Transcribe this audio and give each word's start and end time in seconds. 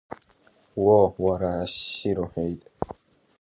Уо, 0.83 0.99
уара, 1.23 1.51
ассир 1.63 2.17
уҳәеит! 2.23 2.61